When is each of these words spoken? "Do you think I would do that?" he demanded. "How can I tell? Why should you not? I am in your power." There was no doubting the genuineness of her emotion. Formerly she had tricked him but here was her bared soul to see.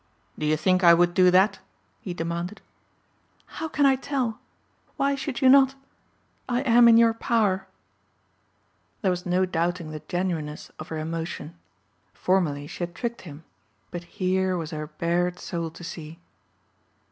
"Do 0.35 0.47
you 0.47 0.57
think 0.57 0.83
I 0.83 0.95
would 0.95 1.13
do 1.13 1.29
that?" 1.29 1.59
he 1.99 2.11
demanded. 2.11 2.59
"How 3.45 3.67
can 3.67 3.85
I 3.85 3.95
tell? 3.95 4.39
Why 4.97 5.13
should 5.13 5.41
you 5.41 5.47
not? 5.47 5.75
I 6.49 6.61
am 6.61 6.87
in 6.87 6.97
your 6.97 7.13
power." 7.13 7.67
There 9.03 9.11
was 9.11 9.27
no 9.27 9.45
doubting 9.45 9.91
the 9.91 10.01
genuineness 10.07 10.71
of 10.79 10.87
her 10.87 10.97
emotion. 10.97 11.53
Formerly 12.15 12.65
she 12.65 12.79
had 12.83 12.95
tricked 12.95 13.21
him 13.29 13.43
but 13.91 14.05
here 14.05 14.57
was 14.57 14.71
her 14.71 14.87
bared 14.87 15.37
soul 15.37 15.69
to 15.69 15.83
see. 15.83 16.19